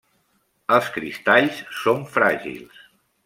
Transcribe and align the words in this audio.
Els 0.77 0.87
cristalls 0.95 1.59
són 1.81 2.03
fràgils. 2.17 2.81